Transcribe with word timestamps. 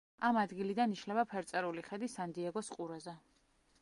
ამ 0.27 0.37
ადგილიდან 0.43 0.95
იშლება 0.95 1.25
ფერწერული 1.33 1.85
ხედი 1.91 2.11
სან-დიეგოს 2.15 2.73
ყურეზე. 2.77 3.15